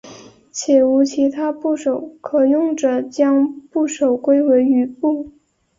[0.51, 5.31] 且无其他部首可用者将部首归为羽部。